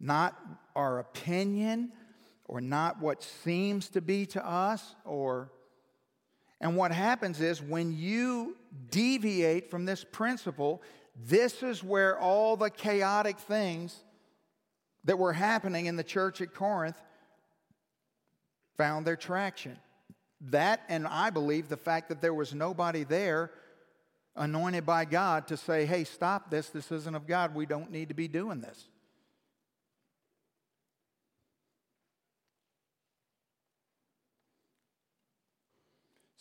[0.00, 0.36] Not
[0.74, 1.92] our opinion
[2.44, 5.50] or not what seems to be to us or
[6.60, 8.56] and what happens is when you
[8.90, 10.82] deviate from this principle,
[11.14, 14.04] this is where all the chaotic things
[15.04, 17.00] that were happening in the church at Corinth
[18.76, 19.76] found their traction.
[20.40, 23.50] That, and I believe the fact that there was nobody there
[24.36, 28.08] anointed by God to say, hey, stop this, this isn't of God, we don't need
[28.08, 28.88] to be doing this.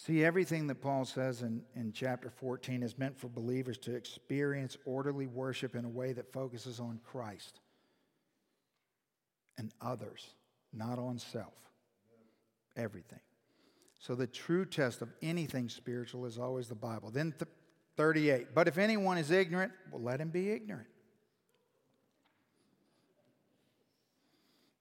[0.05, 4.77] See, everything that Paul says in, in chapter 14 is meant for believers to experience
[4.85, 7.59] orderly worship in a way that focuses on Christ
[9.57, 10.27] and others,
[10.71, 11.55] not on self.
[12.75, 13.19] everything.
[14.05, 17.09] So the true test of anything spiritual is always the Bible.
[17.09, 17.49] Then th-
[17.97, 18.53] 38.
[18.53, 20.85] But if anyone is ignorant, well, let him be ignorant.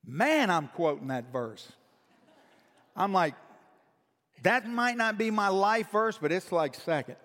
[0.07, 1.73] Man, I'm quoting that verse.
[2.95, 3.35] I'm like,
[4.43, 7.17] that might not be my life verse, but it's like second.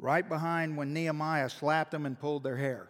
[0.00, 2.88] Right behind when Nehemiah slapped them and pulled their hair.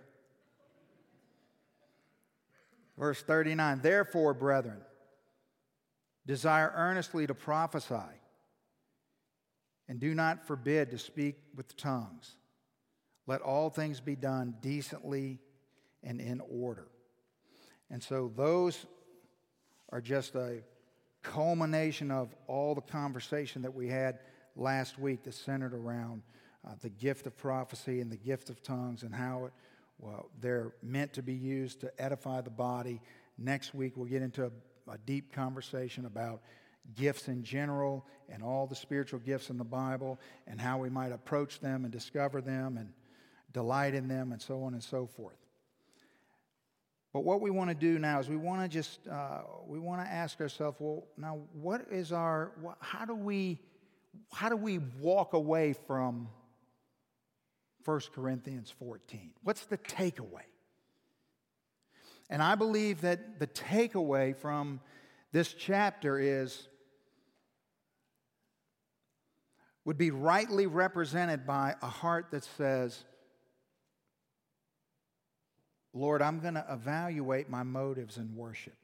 [2.98, 4.80] Verse 39 Therefore, brethren,
[6.26, 7.94] desire earnestly to prophesy,
[9.88, 12.36] and do not forbid to speak with tongues.
[13.26, 15.38] Let all things be done decently
[16.02, 16.88] and in order.
[17.90, 18.86] And so those
[19.90, 20.62] are just a
[21.22, 24.18] culmination of all the conversation that we had
[24.56, 26.22] last week that centered around
[26.66, 29.52] uh, the gift of prophecy and the gift of tongues and how it,
[29.98, 33.00] well, they're meant to be used to edify the body.
[33.36, 34.50] Next week, we'll get into a,
[34.90, 36.42] a deep conversation about
[36.96, 41.12] gifts in general and all the spiritual gifts in the Bible and how we might
[41.12, 42.92] approach them and discover them and
[43.52, 45.36] delight in them and so on and so forth.
[47.12, 50.04] But what we want to do now is we want to just uh, we want
[50.04, 53.58] to ask ourselves, well, now what is our how do we
[54.30, 56.28] how do we walk away from
[57.88, 59.30] 1 Corinthians 14?
[59.44, 60.44] What's the takeaway?
[62.28, 64.80] And I believe that the takeaway from
[65.32, 66.68] this chapter is
[69.86, 73.04] would be rightly represented by a heart that says,
[75.94, 78.76] Lord, I'm going to evaluate my motives in worship.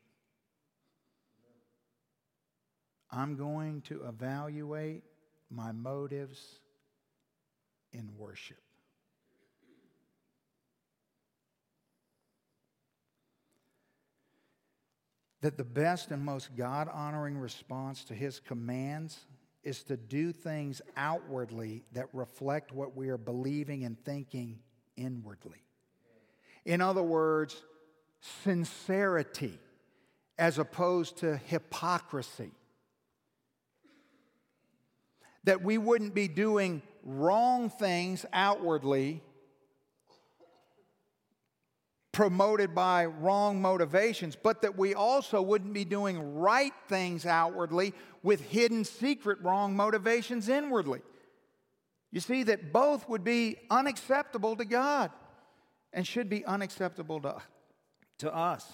[3.11, 5.03] I'm going to evaluate
[5.51, 6.41] my motives
[7.93, 8.64] in worship.
[15.45, 19.27] That the best and most God honoring response to his commands
[19.63, 24.61] is to do things outwardly that reflect what we are believing and thinking
[24.97, 25.63] inwardly.
[26.65, 27.63] In other words,
[28.43, 29.59] sincerity
[30.39, 32.53] as opposed to hypocrisy.
[35.45, 39.23] That we wouldn't be doing wrong things outwardly,
[42.15, 48.41] promoted by wrong motivations, but that we also wouldn't be doing right things outwardly with
[48.41, 51.03] hidden, secret, wrong motivations inwardly.
[52.13, 55.11] You see, that both would be unacceptable to God
[55.93, 57.43] and should be unacceptable to,
[58.19, 58.65] to us.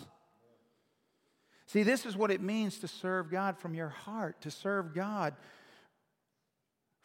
[1.66, 5.34] See, this is what it means to serve God from your heart, to serve God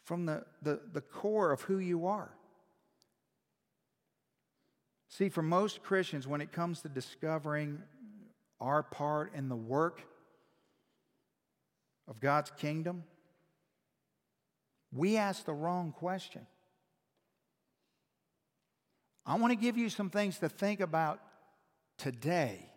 [0.04, 2.30] from the, the, the core of who you are.
[5.08, 7.82] See, for most Christians, when it comes to discovering
[8.60, 10.02] our part in the work
[12.08, 13.04] of God's kingdom,
[14.92, 16.46] we ask the wrong question.
[19.24, 21.20] I want to give you some things to think about
[21.98, 22.70] today.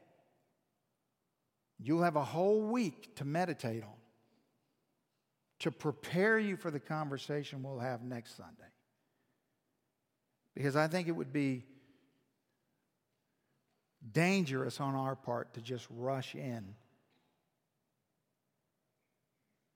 [1.80, 3.90] You'll have a whole week to meditate on,
[5.60, 8.54] to prepare you for the conversation we'll have next Sunday.
[10.56, 11.66] Because I think it would be
[14.12, 16.76] dangerous on our part to just rush in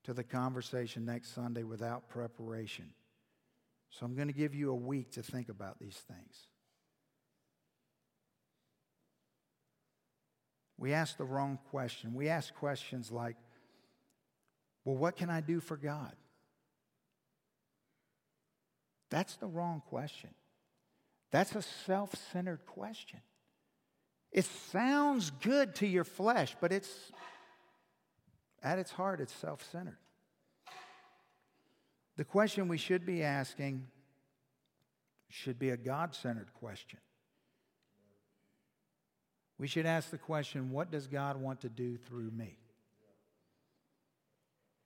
[0.04, 2.90] to the conversation next Sunday without preparation.
[3.90, 6.48] So I'm going to give you a week to think about these things.
[10.78, 12.14] We ask the wrong question.
[12.14, 13.38] We ask questions like,
[14.84, 16.14] well, what can I do for God?
[19.10, 20.32] That's the wrong question.
[21.32, 23.20] That's a self centered question.
[24.34, 26.90] It sounds good to your flesh, but it's,
[28.64, 30.00] at its heart, it's self centered.
[32.18, 33.86] The question we should be asking
[35.30, 37.00] should be a God centered question.
[39.60, 42.58] We should ask the question what does God want to do through me?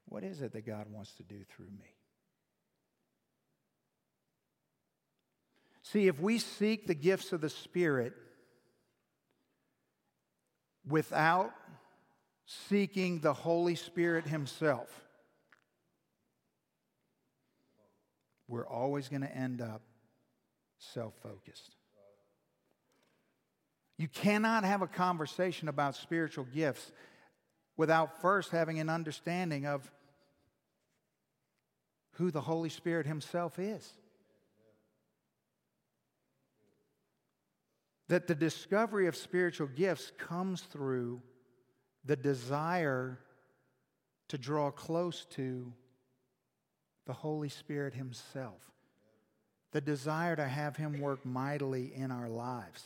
[0.05, 1.95] What is it that God wants to do through me?
[5.83, 8.13] See, if we seek the gifts of the Spirit
[10.89, 11.53] without
[12.45, 14.89] seeking the Holy Spirit Himself,
[18.47, 19.81] we're always going to end up
[20.79, 21.75] self focused.
[23.97, 26.91] You cannot have a conversation about spiritual gifts
[27.75, 29.89] without first having an understanding of
[32.13, 33.91] who the Holy Spirit Himself is.
[38.07, 41.21] That the discovery of spiritual gifts comes through
[42.05, 43.19] the desire
[44.29, 45.71] to draw close to
[47.05, 48.61] the Holy Spirit Himself,
[49.71, 52.83] the desire to have Him work mightily in our lives.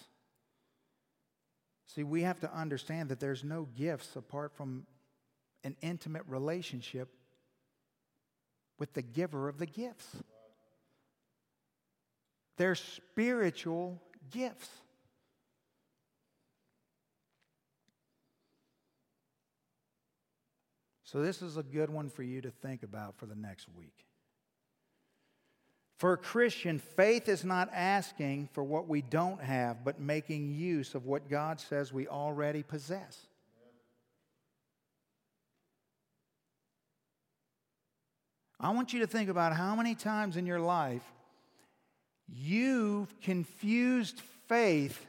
[1.88, 4.86] See, we have to understand that there's no gifts apart from
[5.64, 7.10] an intimate relationship
[8.80, 10.08] with the giver of the gifts.
[12.58, 14.02] They're spiritual
[14.32, 14.70] gifts.
[21.12, 24.06] So, this is a good one for you to think about for the next week.
[25.98, 30.96] For a Christian, faith is not asking for what we don't have, but making use
[30.96, 33.28] of what God says we already possess.
[38.58, 41.04] I want you to think about how many times in your life
[42.30, 45.06] you've confused faith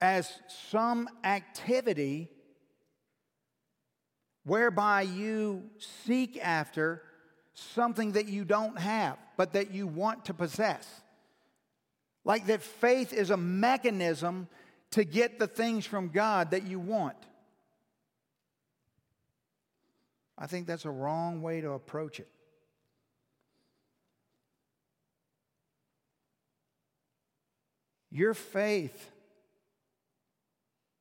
[0.00, 0.32] as
[0.70, 2.30] some activity
[4.48, 5.62] whereby you
[6.06, 7.02] seek after
[7.54, 10.86] something that you don't have, but that you want to possess.
[12.24, 14.48] Like that faith is a mechanism
[14.92, 17.16] to get the things from God that you want.
[20.36, 22.28] I think that's a wrong way to approach it.
[28.10, 29.10] Your faith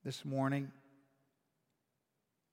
[0.03, 0.71] this morning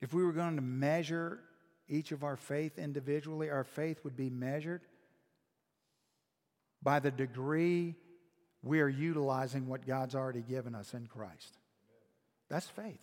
[0.05, 1.41] if we were going to measure
[1.89, 4.83] each of our faith individually, our faith would be measured
[6.83, 7.95] by the degree
[8.63, 11.57] we are utilizing what God's already given us in Christ.
[12.51, 13.01] That's faith.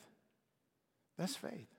[1.18, 1.70] That's faith.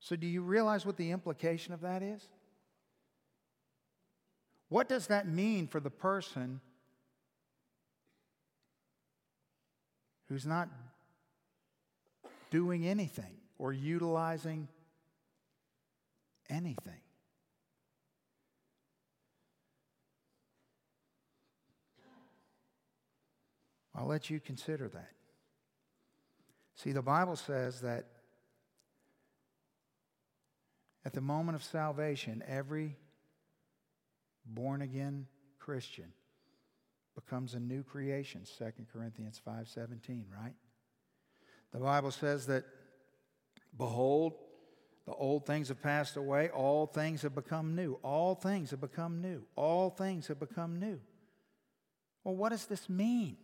[0.00, 2.26] So, do you realize what the implication of that is?
[4.70, 6.62] What does that mean for the person
[10.30, 10.70] who's not
[12.56, 14.66] doing anything or utilizing
[16.48, 17.02] anything.
[23.94, 25.12] I'll let you consider that.
[26.76, 28.06] See, the Bible says that
[31.04, 32.96] at the moment of salvation, every
[34.46, 35.26] born again
[35.58, 36.10] Christian
[37.14, 40.54] becomes a new creation, 2 Corinthians 5:17, right?
[41.72, 42.64] The Bible says that,
[43.76, 44.34] behold,
[45.06, 47.98] the old things have passed away, all things have become new.
[48.02, 49.42] All things have become new.
[49.54, 51.00] All things have become new.
[52.24, 53.36] Well, what does this mean?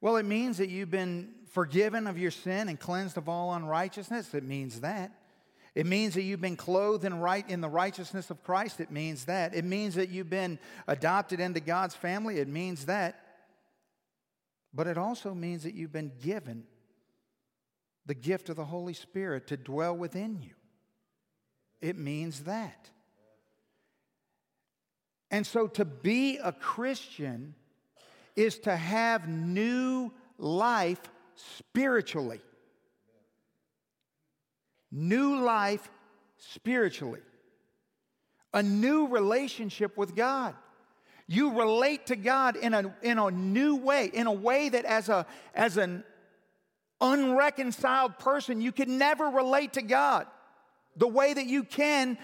[0.00, 4.34] Well, it means that you've been forgiven of your sin and cleansed of all unrighteousness.
[4.34, 5.12] It means that.
[5.74, 8.80] It means that you've been clothed in right in the righteousness of Christ.
[8.80, 9.54] It means that.
[9.54, 12.38] It means that you've been adopted into God's family.
[12.38, 13.21] It means that.
[14.74, 16.64] But it also means that you've been given
[18.06, 20.54] the gift of the Holy Spirit to dwell within you.
[21.80, 22.90] It means that.
[25.30, 27.54] And so to be a Christian
[28.36, 31.00] is to have new life
[31.34, 32.40] spiritually.
[34.90, 35.90] New life
[36.36, 37.20] spiritually.
[38.52, 40.54] A new relationship with God.
[41.32, 45.08] You relate to God in a, in a new way, in a way that as,
[45.08, 45.24] a,
[45.54, 46.04] as an
[47.00, 50.26] unreconciled person, you can never relate to God
[50.94, 52.18] the way that you can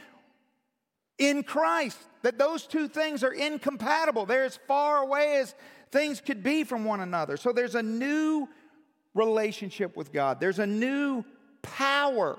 [1.17, 1.97] in Christ.
[2.21, 4.27] That those two things are incompatible.
[4.27, 5.55] They're as far away as
[5.91, 7.39] things could be from one another.
[7.39, 8.47] So there's a new
[9.15, 11.25] relationship with God, there's a new
[11.63, 12.39] power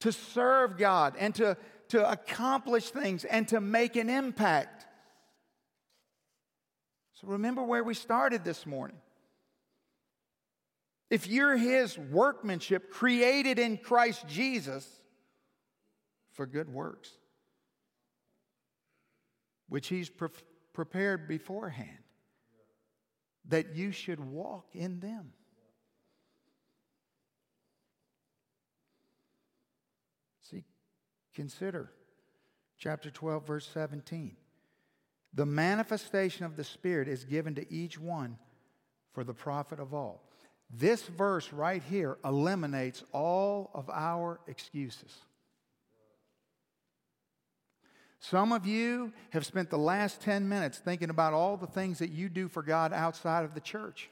[0.00, 1.56] to serve God and to
[1.90, 4.79] to accomplish things and to make an impact.
[7.20, 8.96] So remember where we started this morning.
[11.10, 14.88] If you're his workmanship created in Christ Jesus
[16.32, 17.10] for good works,
[19.68, 20.28] which he's pre-
[20.72, 21.98] prepared beforehand,
[23.48, 25.32] that you should walk in them.
[30.42, 30.64] See,
[31.34, 31.92] consider
[32.78, 34.36] chapter 12, verse 17.
[35.34, 38.36] The manifestation of the Spirit is given to each one
[39.12, 40.22] for the profit of all.
[40.70, 45.12] This verse right here eliminates all of our excuses.
[48.20, 52.10] Some of you have spent the last 10 minutes thinking about all the things that
[52.10, 54.10] you do for God outside of the church.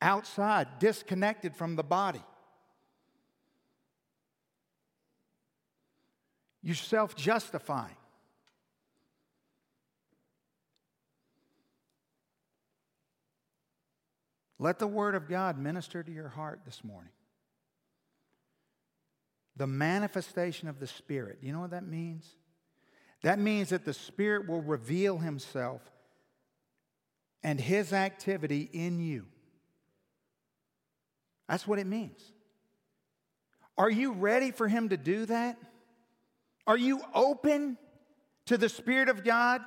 [0.00, 2.22] Outside, disconnected from the body.
[6.62, 7.96] You're self justifying.
[14.58, 17.10] Let the Word of God minister to your heart this morning.
[19.56, 21.38] The manifestation of the Spirit.
[21.42, 22.24] You know what that means?
[23.24, 25.82] That means that the Spirit will reveal Himself
[27.42, 29.26] and His activity in you.
[31.48, 32.22] That's what it means.
[33.76, 35.58] Are you ready for Him to do that?
[36.66, 37.76] Are you open
[38.46, 39.62] to the Spirit of God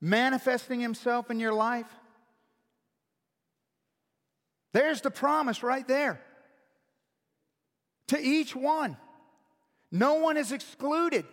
[0.00, 1.86] manifesting Himself in your life?
[4.72, 6.20] There's the promise right there.
[8.08, 8.96] To each one,
[9.90, 11.24] no one is excluded.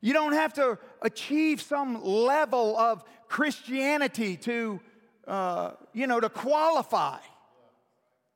[0.00, 4.80] You don't have to achieve some level of Christianity to,
[5.26, 7.18] uh, you know, to qualify.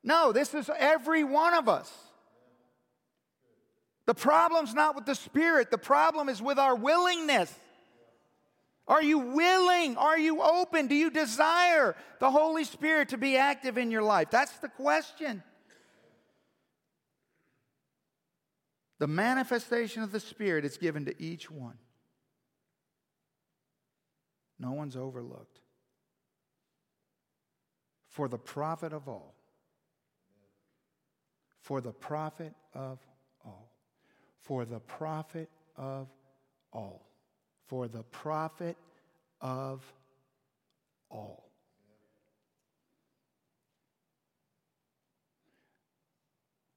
[0.03, 1.91] No, this is every one of us.
[4.07, 7.53] The problem's not with the Spirit, the problem is with our willingness.
[8.87, 9.97] Are you willing?
[9.97, 10.87] Are you open?
[10.87, 14.29] Do you desire the Holy Spirit to be active in your life?
[14.31, 15.43] That's the question.
[18.99, 21.77] The manifestation of the Spirit is given to each one.
[24.57, 25.59] No one's overlooked.
[28.07, 29.35] For the profit of all.
[31.59, 32.99] For the profit of.
[34.47, 36.07] For the profit of
[36.71, 37.07] all
[37.67, 38.77] for the profit
[39.41, 39.83] of
[41.09, 41.51] all.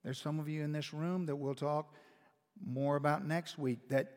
[0.05, 1.95] There's some of you in this room that we'll talk
[2.65, 4.13] more about next week that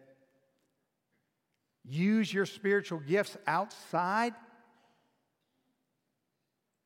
[1.86, 4.34] use your spiritual gifts outside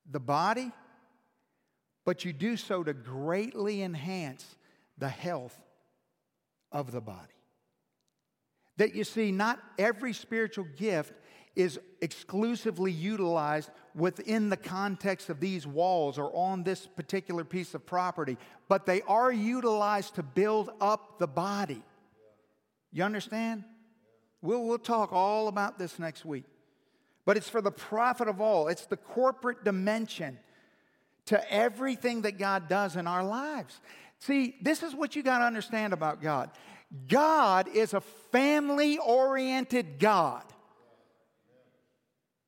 [0.10, 0.72] the body,
[2.06, 4.56] but you do so to greatly enhance
[4.98, 5.58] the health
[6.72, 7.34] of the body.
[8.78, 11.14] That you see, not every spiritual gift
[11.56, 17.84] is exclusively utilized within the context of these walls or on this particular piece of
[17.86, 18.38] property,
[18.70, 21.82] but they are utilized to build up the body.
[22.92, 23.64] You understand?
[24.44, 26.44] We'll, we'll talk all about this next week.
[27.26, 30.38] But it's for the profit of all, it's the corporate dimension
[31.26, 33.82] to everything that God does in our lives.
[34.20, 36.50] See, this is what you got to understand about God.
[37.08, 38.02] God is a
[38.32, 40.44] family oriented God.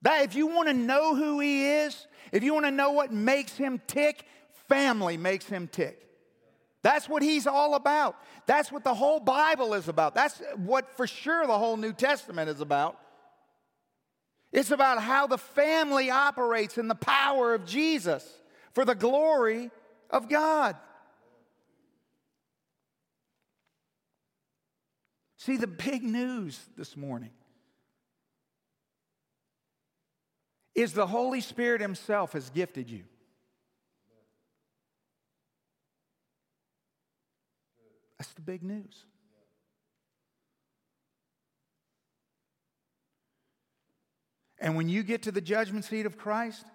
[0.02, 3.12] That if you want to know who he is, if you want to know what
[3.12, 4.26] makes him tick,
[4.68, 6.06] family makes him tick.
[6.82, 8.16] That's what he's all about.
[8.46, 10.16] That's what the whole Bible is about.
[10.16, 12.98] That's what for sure the whole New Testament is about.
[14.52, 18.26] It's about how the family operates in the power of Jesus
[18.74, 19.70] for the glory
[20.10, 20.78] of God.
[25.40, 27.30] See, the big news this morning
[30.76, 33.04] is the Holy Spirit Himself has gifted you.
[38.18, 39.06] That's the big news.
[44.60, 46.66] And when you get to the judgment seat of Christ,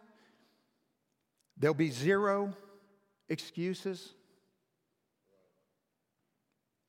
[1.59, 2.55] there'll be zero
[3.29, 4.15] excuses.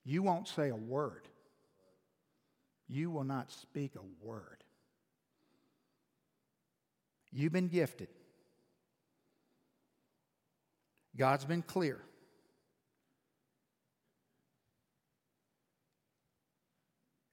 [0.06, 1.28] You won't say a word
[2.88, 4.64] you will not speak a word.
[7.32, 8.08] You've been gifted.
[11.18, 12.00] God's been clear.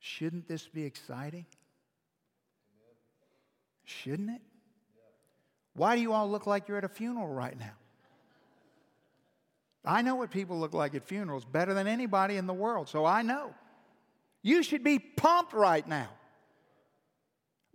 [0.00, 1.46] Shouldn't this be exciting?
[3.84, 4.40] Shouldn't it?
[5.74, 7.72] Why do you all look like you're at a funeral right now?
[9.84, 13.04] I know what people look like at funerals better than anybody in the world, so
[13.04, 13.52] I know.
[14.42, 16.08] You should be pumped right now.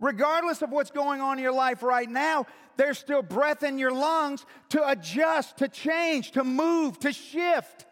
[0.00, 2.46] Regardless of what's going on in your life right now,
[2.76, 7.86] there's still breath in your lungs to adjust, to change, to move, to shift.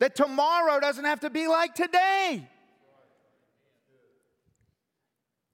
[0.00, 2.48] That tomorrow doesn't have to be like today.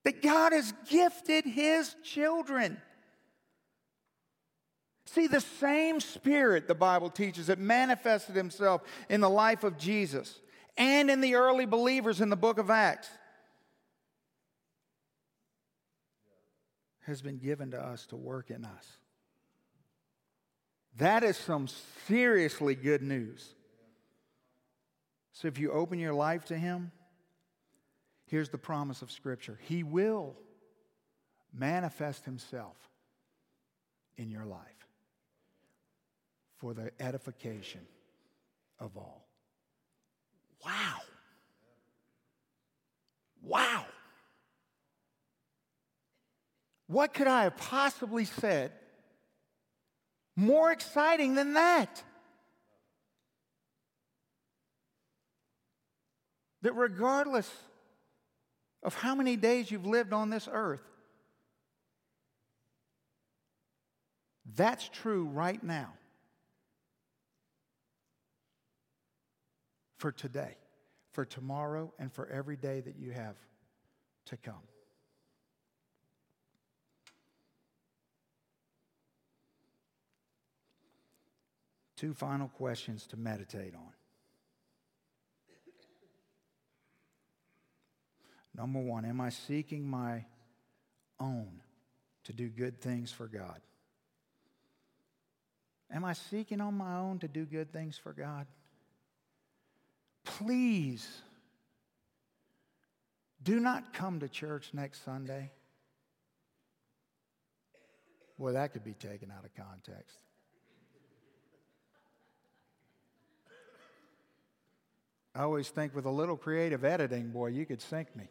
[0.05, 2.81] That God has gifted His children.
[5.07, 10.39] See, the same Spirit, the Bible teaches, that manifested Himself in the life of Jesus
[10.77, 13.09] and in the early believers in the book of Acts
[17.07, 18.87] has been given to us to work in us.
[20.99, 21.69] That is some
[22.07, 23.55] seriously good news.
[25.33, 26.91] So if you open your life to Him,
[28.27, 30.35] here's the promise of Scripture He will
[31.53, 32.77] manifest Himself
[34.17, 34.89] in your life
[36.57, 37.83] for the edification
[38.81, 39.26] of all.
[40.67, 41.01] Wow.
[43.43, 43.87] Wow.
[46.89, 48.73] What could I have possibly said
[50.35, 52.03] more exciting than that?
[56.63, 57.51] That regardless
[58.83, 60.83] of how many days you've lived on this earth,
[64.57, 65.96] that's true right now
[69.97, 70.57] for today,
[71.13, 73.37] for tomorrow, and for every day that you have
[74.27, 74.55] to come.
[81.97, 83.93] Two final questions to meditate on.
[88.55, 90.25] Number one, am I seeking my
[91.21, 91.63] own
[92.25, 93.61] to do good things for God?
[95.91, 98.47] Am I seeking on my own to do good things for God?
[100.27, 101.09] Please
[103.43, 105.53] do not come to church next Sunday.
[108.39, 110.19] Boy, that could be taken out of context.
[115.35, 118.29] I always think with a little creative editing, boy, you could sink me.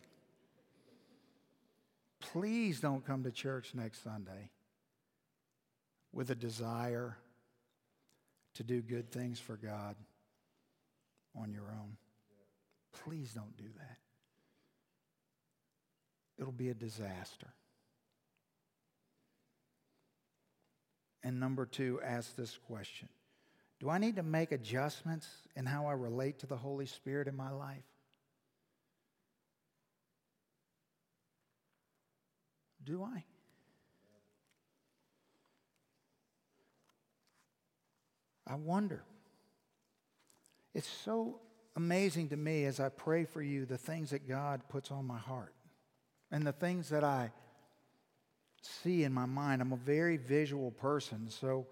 [2.20, 4.50] Please don't come to church next Sunday
[6.12, 7.18] with a desire
[8.56, 9.96] to do good things for God
[11.38, 11.98] on your own.
[13.04, 13.98] Please don't do that.
[16.38, 17.54] It'll be a disaster.
[21.24, 23.10] And number two, ask this question
[23.80, 27.36] Do I need to make adjustments in how I relate to the Holy Spirit in
[27.36, 27.84] my life?
[32.84, 33.24] Do I?
[38.48, 39.04] I wonder.
[40.76, 41.40] It's so
[41.78, 45.18] amazing to me as I pray for you the things that God puts on my
[45.18, 45.54] heart
[46.32, 47.32] and the things that I
[48.62, 49.62] see in my mind.
[49.62, 51.30] I'm a very visual person.
[51.30, 51.66] So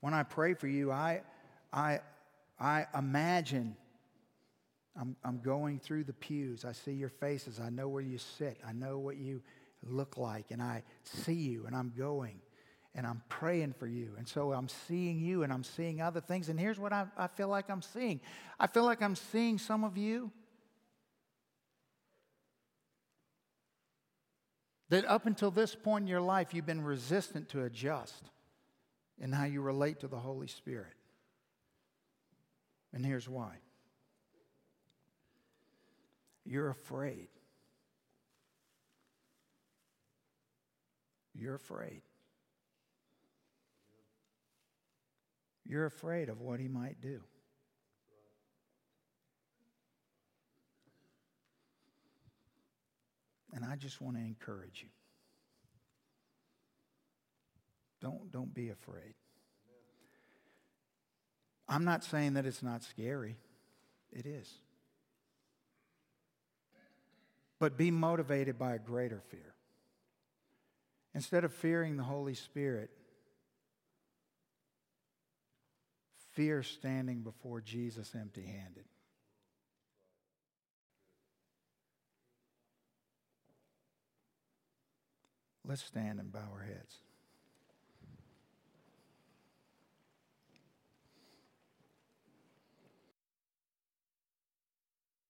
[0.00, 1.22] when I pray for you, I,
[1.72, 2.00] I,
[2.60, 3.76] I imagine
[4.94, 6.66] I'm, I'm going through the pews.
[6.66, 7.60] I see your faces.
[7.60, 8.60] I know where you sit.
[8.66, 9.40] I know what you
[9.82, 10.50] look like.
[10.50, 12.40] And I see you and I'm going
[12.94, 14.14] and I'm praying for you.
[14.18, 16.48] And so I'm seeing you and I'm seeing other things.
[16.48, 18.20] And here's what I, I feel like I'm seeing
[18.58, 20.30] I feel like I'm seeing some of you
[24.90, 28.30] that up until this point in your life, you've been resistant to adjust
[29.20, 30.94] in how you relate to the Holy Spirit.
[32.92, 33.54] And here's why
[36.44, 37.28] you're afraid.
[41.32, 42.02] You're afraid.
[45.70, 47.20] You're afraid of what he might do.
[53.52, 54.88] And I just want to encourage you.
[58.00, 59.14] Don't, don't be afraid.
[61.68, 63.36] I'm not saying that it's not scary,
[64.10, 64.52] it is.
[67.60, 69.54] But be motivated by a greater fear.
[71.14, 72.90] Instead of fearing the Holy Spirit,
[76.40, 78.86] fear standing before Jesus empty handed.
[85.68, 86.96] Let's stand and bow our heads.